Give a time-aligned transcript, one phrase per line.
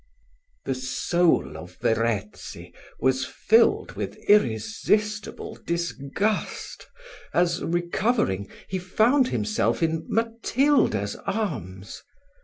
[0.65, 6.87] The soul of Verezzi was filled with irresistible disgust,
[7.35, 12.01] as, recovering, he found himself in Matilda's arms.